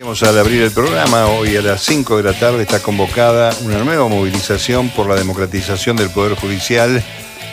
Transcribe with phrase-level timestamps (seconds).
[0.00, 3.82] Vamos al abrir el programa, hoy a las 5 de la tarde está convocada una
[3.82, 7.02] nueva movilización por la democratización del Poder Judicial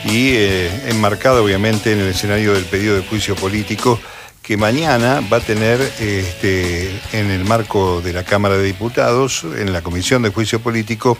[0.04, 3.98] y eh, enmarcada obviamente en el escenario del pedido de juicio político
[4.42, 9.72] que mañana va a tener este, en el marco de la Cámara de Diputados, en
[9.72, 11.18] la Comisión de Juicio Político,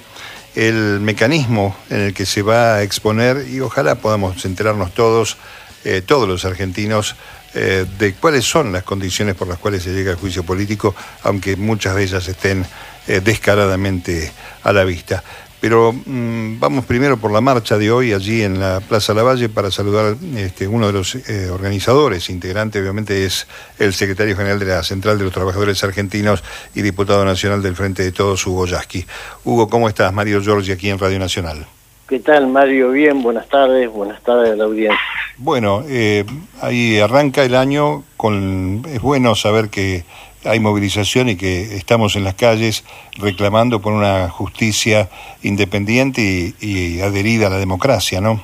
[0.55, 5.39] el mecanismo en el que se va a exponer y ojalá podamos enterarnos todos,
[5.85, 7.17] eh, todos los argentinos,
[7.55, 11.57] eh, de cuáles son las condiciones por las cuales se llega al juicio político, aunque
[11.57, 12.67] muchas de ellas estén
[13.07, 15.23] eh, descaradamente a la vista.
[15.61, 19.71] Pero mm, vamos primero por la marcha de hoy allí en la Plaza Lavalle para
[19.71, 23.47] saludar este, uno de los eh, organizadores, integrante obviamente es
[23.79, 28.03] el secretario general de la Central de los Trabajadores Argentinos y diputado nacional del Frente
[28.03, 29.07] de Todos, Hugo Yasky.
[29.45, 30.13] Hugo, ¿cómo estás?
[30.13, 31.67] Mario Giorgi aquí en Radio Nacional.
[32.09, 32.93] ¿Qué tal, Mario?
[32.93, 35.01] Bien, buenas tardes, buenas tardes a la audiencia.
[35.39, 36.25] Bueno, eh,
[36.61, 40.05] ahí arranca el año, con, es bueno saber que
[40.45, 42.85] hay movilización y que estamos en las calles
[43.19, 45.09] reclamando por una justicia
[45.43, 48.41] independiente y, adherida a la democracia, ¿no?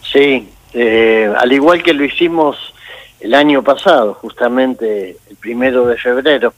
[0.00, 2.72] Sí, eh, al igual que lo hicimos
[3.20, 6.54] el año pasado, justamente el primero de febrero,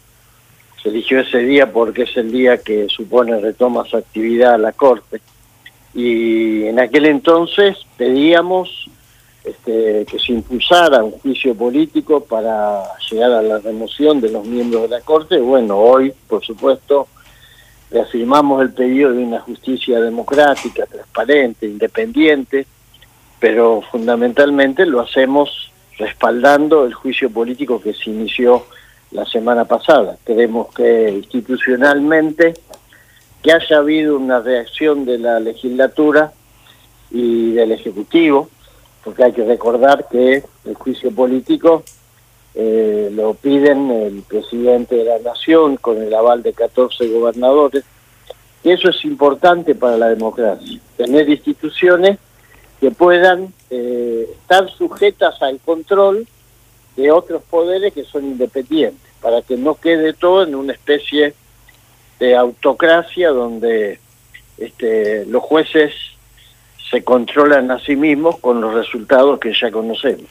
[0.80, 4.70] se eligió ese día porque es el día que supone retoma su actividad a la
[4.70, 5.20] Corte
[5.98, 8.88] y en aquel entonces pedíamos
[9.42, 14.82] este, que se impulsara un juicio político para llegar a la remoción de los miembros
[14.82, 15.40] de la Corte.
[15.40, 17.08] Bueno, hoy, por supuesto,
[17.90, 22.64] reafirmamos el pedido de una justicia democrática, transparente, independiente,
[23.40, 28.66] pero fundamentalmente lo hacemos respaldando el juicio político que se inició
[29.10, 30.16] la semana pasada.
[30.22, 32.54] Creemos que institucionalmente
[33.42, 36.32] que haya habido una reacción de la legislatura
[37.10, 38.48] y del Ejecutivo,
[39.04, 41.84] porque hay que recordar que el juicio político
[42.54, 47.84] eh, lo piden el presidente de la Nación con el aval de 14 gobernadores,
[48.64, 52.18] y eso es importante para la democracia, tener instituciones
[52.80, 56.26] que puedan eh, estar sujetas al control
[56.96, 61.34] de otros poderes que son independientes, para que no quede todo en una especie
[62.18, 64.00] de autocracia donde
[64.58, 65.92] este, los jueces
[66.90, 70.26] se controlan a sí mismos con los resultados que ya conocemos.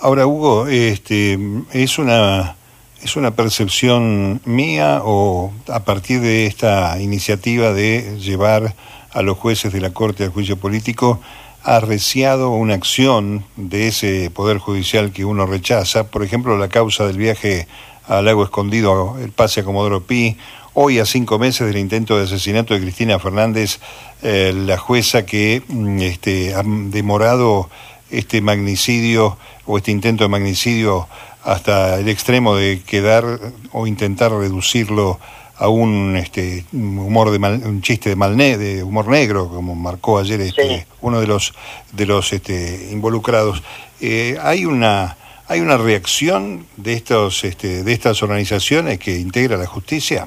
[0.00, 1.38] Ahora, Hugo, este,
[1.72, 2.56] es una
[3.02, 8.74] es una percepción mía o a partir de esta iniciativa de llevar
[9.12, 11.20] a los jueces de la Corte al juicio político
[11.64, 17.06] ha arreciado una acción de ese poder judicial que uno rechaza, por ejemplo, la causa
[17.06, 17.66] del viaje
[18.06, 20.36] al lago escondido, el pase a Comodoro Pi.
[20.74, 23.78] Hoy, a cinco meses del intento de asesinato de Cristina Fernández,
[24.22, 27.68] eh, la jueza que mm, este, ha demorado
[28.10, 29.36] este magnicidio
[29.66, 31.08] o este intento de magnicidio
[31.44, 33.24] hasta el extremo de quedar
[33.72, 35.18] o intentar reducirlo
[35.56, 40.40] a un este humor de un chiste de mal de humor negro como marcó ayer
[40.40, 41.52] este, uno de los
[41.92, 43.62] de los este, involucrados.
[44.00, 45.16] Eh, hay una
[45.48, 50.26] hay una reacción de estos este, de estas organizaciones que integra la justicia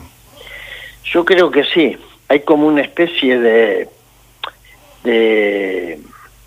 [1.15, 1.95] yo creo que sí.
[2.27, 3.87] Hay como una especie de,
[5.03, 5.99] de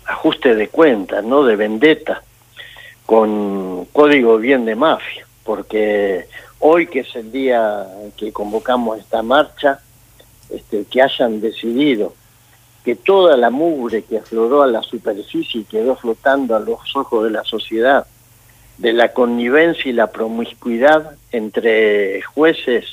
[0.05, 1.43] ajuste de cuentas, ¿no?
[1.43, 2.21] De vendetta
[3.05, 6.27] con código bien de mafia, porque
[6.59, 9.79] hoy que es el día que convocamos esta marcha,
[10.51, 12.13] este, que hayan decidido
[12.85, 17.23] que toda la mugre que afloró a la superficie y quedó flotando a los ojos
[17.23, 18.05] de la sociedad,
[18.79, 22.85] de la connivencia y la promiscuidad entre jueces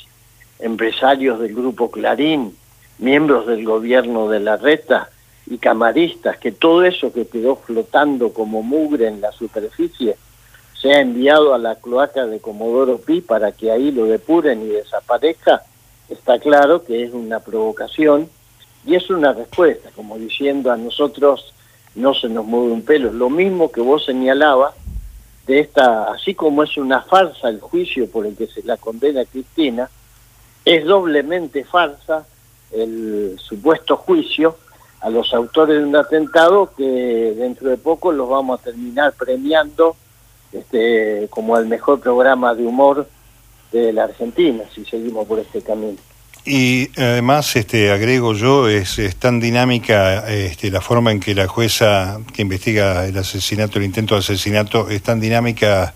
[0.59, 2.55] empresarios del grupo Clarín,
[2.99, 5.09] miembros del gobierno de la Reta
[5.45, 10.17] y camaristas, que todo eso que quedó flotando como mugre en la superficie
[10.81, 15.63] sea enviado a la cloaca de Comodoro Pi para que ahí lo depuren y desaparezca,
[16.09, 18.29] está claro que es una provocación
[18.85, 21.53] y es una respuesta, como diciendo a nosotros
[21.95, 23.11] no se nos mueve un pelo.
[23.11, 24.75] Lo mismo que vos señalabas
[25.47, 29.25] de esta, así como es una farsa el juicio por el que se la condena
[29.25, 29.89] Cristina,
[30.65, 32.27] es doblemente falsa
[32.71, 34.57] el supuesto juicio
[34.99, 36.83] a los autores de un atentado que
[37.37, 39.95] dentro de poco los vamos a terminar premiando
[40.51, 43.07] este, como el mejor programa de humor
[43.71, 45.97] de la Argentina, si seguimos por este camino.
[46.49, 52.21] Y además, este, agrego yo, es, tan dinámica este, la forma en que la jueza
[52.33, 55.93] que investiga el asesinato, el intento de asesinato, es tan dinámica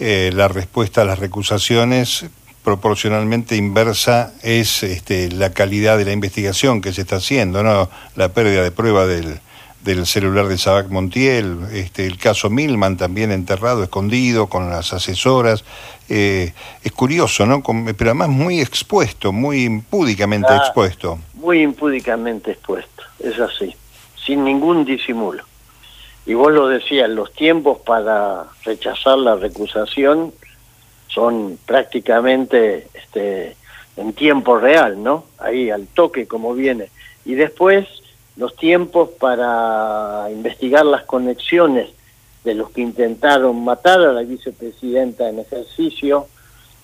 [0.00, 2.24] eh, la respuesta a las recusaciones
[2.64, 7.88] proporcionalmente inversa es este, la calidad de la investigación que se está haciendo, ¿no?
[8.16, 9.38] La pérdida de prueba del,
[9.84, 15.64] del celular de Sabac Montiel, este, el caso Milman también enterrado, escondido, con las asesoras.
[16.08, 16.52] Eh,
[16.82, 17.62] es curioso, ¿no?
[17.96, 21.18] pero además muy expuesto, muy impúdicamente ah, expuesto.
[21.34, 23.74] Muy impúdicamente expuesto, es así,
[24.24, 25.44] sin ningún disimulo.
[26.24, 30.32] Y vos lo decías, los tiempos para rechazar la recusación
[31.08, 33.56] son prácticamente este,
[33.96, 35.24] en tiempo real, ¿no?
[35.38, 36.90] Ahí al toque como viene.
[37.24, 37.86] Y después
[38.36, 41.90] los tiempos para investigar las conexiones
[42.44, 46.26] de los que intentaron matar a la vicepresidenta en ejercicio,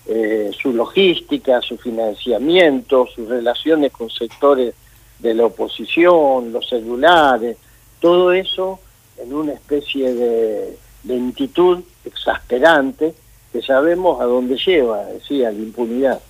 [0.07, 4.73] eh, su logística, su financiamiento, sus relaciones con sectores
[5.19, 7.57] de la oposición, los celulares,
[7.99, 8.79] todo eso
[9.17, 13.13] en una especie de lentitud exasperante
[13.51, 16.21] que sabemos a dónde lleva, decía, la impunidad.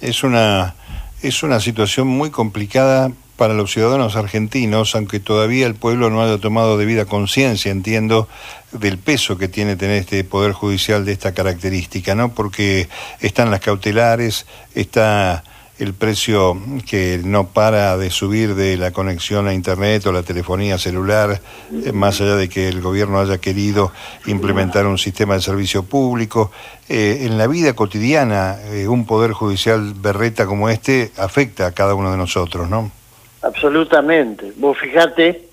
[0.00, 0.76] Es una,
[1.22, 6.38] es una situación muy complicada para los ciudadanos argentinos, aunque todavía el pueblo no haya
[6.38, 8.28] tomado debida conciencia, entiendo,
[8.72, 12.34] del peso que tiene tener este Poder Judicial de esta característica, ¿no?
[12.34, 12.88] Porque
[13.20, 14.44] están las cautelares,
[14.74, 15.44] está
[15.78, 20.76] el precio que no para de subir de la conexión a Internet o la telefonía
[20.76, 21.40] celular,
[21.70, 23.92] eh, más allá de que el gobierno haya querido
[24.26, 26.50] implementar un sistema de servicio público.
[26.88, 31.94] Eh, en la vida cotidiana, eh, un poder judicial berreta como este afecta a cada
[31.94, 32.97] uno de nosotros, ¿no?
[33.42, 34.52] Absolutamente.
[34.56, 35.48] Vos fijate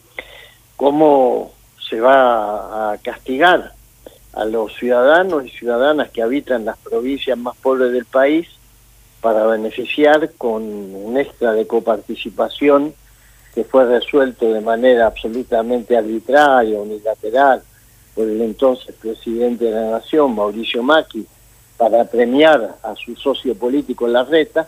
[0.75, 1.53] cómo
[1.89, 3.73] se va a castigar
[4.33, 8.47] a los ciudadanos y ciudadanas que habitan las provincias más pobres del país
[9.21, 12.93] para beneficiar con un extra de coparticipación
[13.53, 17.63] que fue resuelto de manera absolutamente arbitraria, unilateral,
[18.13, 21.25] por el entonces presidente de la Nación, Mauricio Macri,
[21.77, 24.67] para premiar a su socio político la reta.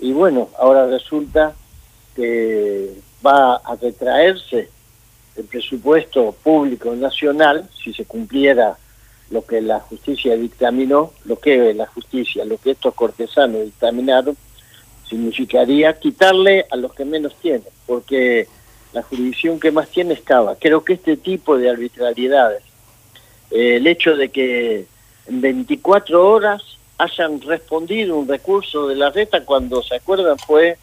[0.00, 1.54] Y bueno, ahora resulta
[2.14, 2.90] que
[3.24, 4.68] va a retraerse
[5.36, 8.76] el presupuesto público nacional si se cumpliera
[9.30, 14.36] lo que la justicia dictaminó, lo que la justicia, lo que estos cortesanos dictaminaron,
[15.08, 18.46] significaría quitarle a los que menos tienen, porque
[18.92, 20.56] la jurisdicción que más tiene estaba.
[20.56, 22.62] Creo que este tipo de arbitrariedades,
[23.50, 24.86] eh, el hecho de que
[25.26, 26.62] en 24 horas
[26.98, 30.76] hayan respondido un recurso de la reta, cuando se acuerdan fue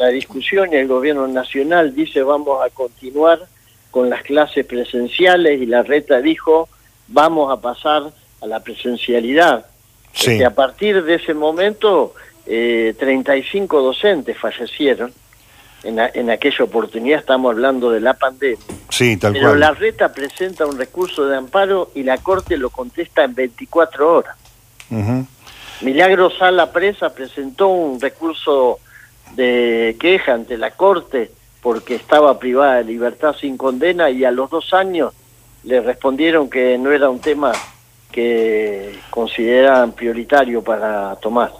[0.00, 3.40] la discusión y el gobierno nacional dice vamos a continuar
[3.90, 6.70] con las clases presenciales y la reta dijo
[7.06, 8.04] vamos a pasar
[8.40, 9.66] a la presencialidad.
[10.14, 10.32] Sí.
[10.32, 12.14] Este, a partir de ese momento,
[12.46, 15.12] eh, 35 docentes fallecieron.
[15.82, 18.58] En, en, aquella oportunidad estamos hablando de la pandemia.
[18.90, 23.24] Sí, tal Pero la reta presenta un recurso de amparo y la Corte lo contesta
[23.24, 24.36] en 24 horas.
[25.80, 28.78] Milagro Sala Presa presentó un recurso
[29.36, 31.30] de queja ante la Corte
[31.62, 35.12] porque estaba privada de libertad sin condena y a los dos años
[35.64, 37.52] le respondieron que no era un tema
[38.10, 41.52] que consideraban prioritario para tomar.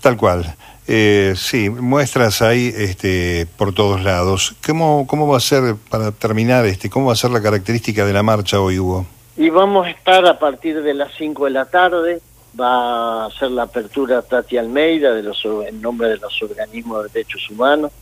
[0.00, 0.54] Tal cual.
[0.86, 4.54] Eh, sí, muestras ahí este, por todos lados.
[4.64, 8.12] ¿Cómo, ¿Cómo va a ser, para terminar, este, cómo va a ser la característica de
[8.12, 9.06] la marcha hoy, Hugo?
[9.36, 12.20] Y vamos a estar a partir de las 5 de la tarde,
[12.58, 17.10] va a ser la apertura Tati Almeida de los, en nombre de los organismos de
[17.10, 17.92] derechos humanos.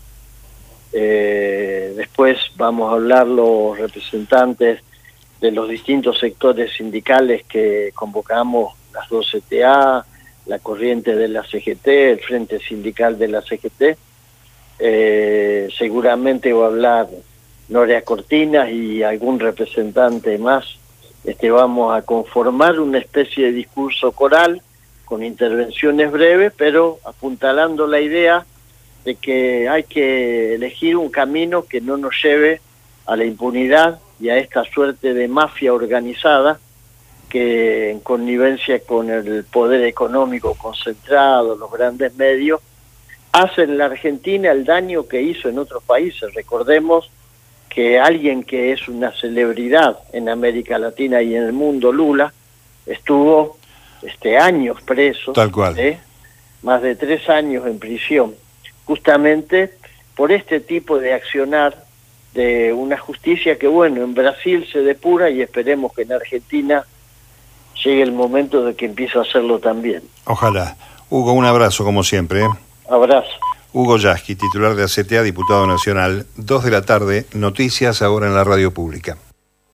[0.93, 4.81] Eh, después vamos a hablar los representantes
[5.41, 10.05] de los distintos sectores sindicales que convocamos, las dos CTA,
[10.47, 13.99] la corriente de la CGT, el Frente Sindical de la CGT.
[14.79, 17.09] Eh, seguramente va a hablar
[17.69, 20.79] Noria Cortinas y algún representante más.
[21.27, 24.63] Este, vamos a conformar una especie de discurso coral
[25.05, 28.47] con intervenciones breves, pero apuntalando la idea
[29.05, 32.61] de que hay que elegir un camino que no nos lleve
[33.07, 36.61] a la impunidad y a esta suerte de mafia organizada
[37.29, 42.61] que en connivencia con el poder económico concentrado, los grandes medios,
[43.33, 46.33] hace en la Argentina el daño que hizo en otros países.
[46.35, 47.11] Recordemos
[47.77, 52.33] que alguien que es una celebridad en América Latina y en el mundo, Lula,
[52.87, 53.59] estuvo
[54.01, 55.79] este años preso, Tal cual.
[55.79, 55.99] ¿eh?
[56.63, 58.35] más de tres años en prisión,
[58.87, 59.75] justamente
[60.15, 61.85] por este tipo de accionar
[62.33, 66.83] de una justicia que, bueno, en Brasil se depura y esperemos que en Argentina
[67.85, 70.03] llegue el momento de que empiece a hacerlo también.
[70.25, 70.79] Ojalá.
[71.11, 72.41] Hugo, un abrazo como siempre.
[72.41, 72.49] ¿eh?
[72.89, 73.29] Abrazo.
[73.79, 76.25] Hugo Yasky, titular de ACTA, diputado nacional.
[76.39, 79.19] Dos de la tarde, noticias ahora en la radio pública.